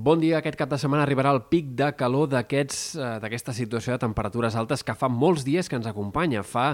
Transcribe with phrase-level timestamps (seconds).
[0.00, 0.38] Bon dia.
[0.38, 4.80] Aquest cap de setmana arribarà el pic de calor d'aquesta eh, situació de temperatures altes
[4.80, 6.40] que fa molts dies que ens acompanya.
[6.40, 6.70] Fa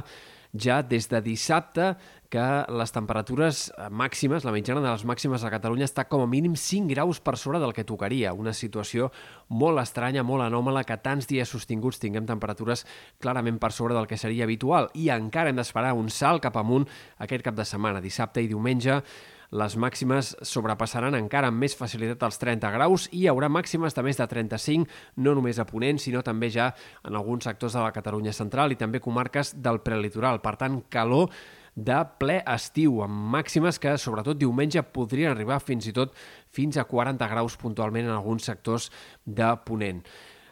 [0.54, 1.89] ja des de dissabte
[2.31, 6.31] que les temperatures eh, màximes, la mitjana de les màximes a Catalunya està com a
[6.31, 8.30] mínim 5 graus per sobre del que tocaria.
[8.30, 9.11] Una situació
[9.49, 12.87] molt estranya, molt anòmala, que tants dies sostinguts tinguem temperatures
[13.19, 14.93] clarament per sobre del que seria habitual.
[14.95, 16.87] I encara hem d'esperar un salt cap amunt
[17.19, 19.03] aquest cap de setmana, dissabte i diumenge
[19.51, 24.03] les màximes sobrepassaran encara amb més facilitat els 30 graus i hi haurà màximes de
[24.07, 24.89] més de 35,
[25.23, 26.73] no només a Ponent, sinó també ja
[27.07, 30.43] en alguns sectors de la Catalunya central i també comarques del prelitoral.
[30.43, 31.30] Per tant, calor
[31.77, 36.17] de ple estiu, amb màximes que, sobretot diumenge, podrien arribar fins i tot
[36.56, 38.89] fins a 40 graus puntualment en alguns sectors
[39.27, 40.01] de Ponent.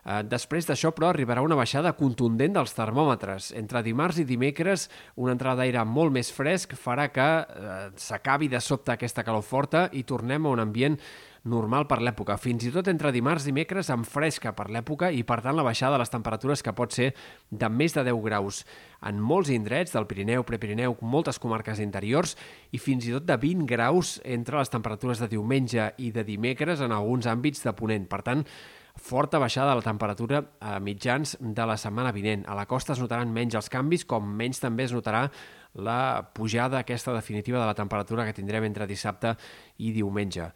[0.04, 3.52] Eh, després d'això, però, arribarà una baixada contundent dels termòmetres.
[3.56, 8.60] Entre dimarts i dimecres, una entrada d'aire molt més fresc farà que eh, s'acabi de
[8.60, 11.00] sobte aquesta calor forta i tornem a un ambient
[11.44, 12.36] normal per l'època.
[12.40, 15.64] Fins i tot entre dimarts i dimecres amb fresca per l'època i, per tant, la
[15.64, 17.10] baixada de les temperatures que pot ser
[17.50, 18.62] de més de 10 graus
[19.04, 22.32] en molts indrets del Pirineu, Prepirineu, moltes comarques interiors
[22.72, 26.80] i fins i tot de 20 graus entre les temperatures de diumenge i de dimecres
[26.80, 28.08] en alguns àmbits de Ponent.
[28.08, 28.46] Per tant,
[28.94, 32.44] forta baixada de la temperatura a mitjans de la setmana vinent.
[32.46, 35.26] A la costa es notaran menys els canvis, com menys també es notarà
[35.74, 39.34] la pujada aquesta definitiva de la temperatura que tindrem entre dissabte
[39.78, 40.52] i diumenge.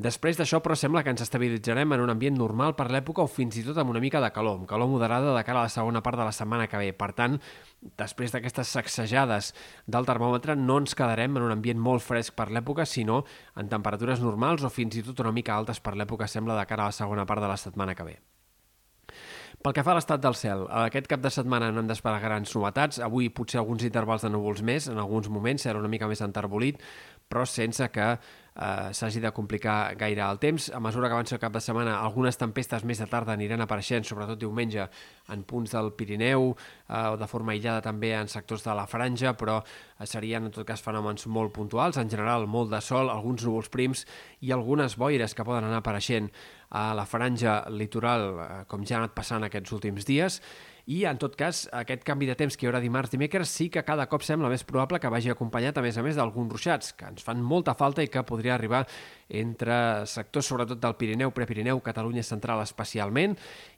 [0.00, 3.58] Després d'això, però, sembla que ens estabilitzarem en un ambient normal per l'època o fins
[3.60, 6.00] i tot amb una mica de calor, amb calor moderada de cara a la segona
[6.00, 6.94] part de la setmana que ve.
[6.96, 7.36] Per tant,
[8.00, 9.52] després d'aquestes sacsejades
[9.84, 13.26] del termòmetre, no ens quedarem en un ambient molt fresc per l'època, sinó
[13.60, 16.88] en temperatures normals o fins i tot una mica altes per l'època, sembla, de cara
[16.88, 18.20] a la segona part de la setmana que ve.
[19.60, 22.54] Pel que fa a l'estat del cel, aquest cap de setmana no hem d'esperar grans
[22.56, 22.96] novetats.
[23.04, 26.80] Avui potser alguns intervals de núvols més, en alguns moments serà una mica més enterbolit,
[27.28, 28.06] però sense que
[28.60, 30.68] eh, s'hagi de complicar gaire el temps.
[30.74, 34.04] A mesura que avança el cap de setmana, algunes tempestes més de tarda aniran apareixent,
[34.04, 34.86] sobretot diumenge,
[35.32, 39.34] en punts del Pirineu eh, o de forma aïllada també en sectors de la Franja,
[39.38, 41.98] però eh, serien en tot cas fenòmens molt puntuals.
[42.00, 44.04] En general, molt de sol, alguns núvols prims
[44.44, 46.30] i algunes boires que poden anar apareixent
[46.70, 50.40] a la franja litoral, eh, com ja ha anat passant aquests últims dies,
[50.90, 53.84] i, en tot cas, aquest canvi de temps que hi haurà dimarts, dimecres, sí que
[53.86, 57.06] cada cop sembla més probable que vagi acompanyat, a més a més, d'alguns ruixats, que
[57.06, 58.80] ens fan molta falta i que podria arribar
[59.30, 59.76] entre
[60.10, 63.36] sectors, sobretot del Pirineu, Prepirineu, Catalunya Central especialment,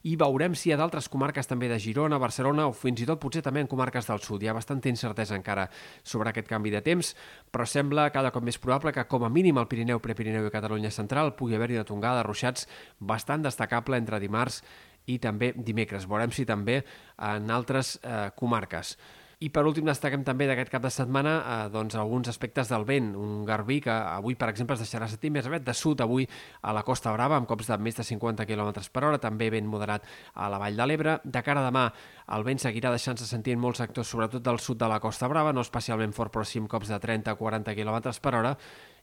[0.09, 3.43] i veurem si ha d'altres comarques també de Girona, Barcelona o fins i tot potser
[3.45, 4.41] també en comarques del sud.
[4.41, 5.67] Hi ha bastanta incertesa encara
[6.01, 7.11] sobre aquest canvi de temps,
[7.53, 10.89] però sembla cada cop més probable que com a mínim al Pirineu, Prepirineu i Catalunya
[10.89, 12.65] Central pugui haver-hi una tongada de ruixats
[12.97, 14.63] bastant destacable entre dimarts
[15.07, 16.07] i també dimecres.
[16.09, 16.81] Veurem si també
[17.17, 18.95] en altres eh, comarques.
[19.43, 23.09] I per últim destaquem també d'aquest cap de setmana eh, doncs, alguns aspectes del vent.
[23.19, 26.27] Un garbí que avui, per exemple, es deixarà sentir més aviat de sud avui
[26.61, 29.67] a la Costa Brava amb cops de més de 50 km per hora, també vent
[29.67, 31.17] moderat a la Vall de l'Ebre.
[31.25, 31.89] De cara a demà
[32.37, 35.51] el vent seguirà deixant-se sentir en molts sectors, sobretot del sud de la Costa Brava,
[35.51, 38.57] no especialment fort, però sí amb cops de 30-40 km per hora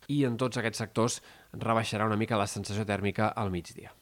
[0.09, 1.21] i en tots aquests sectors
[1.53, 3.93] rebaixarà una mica la sensació tèrmica al migdia.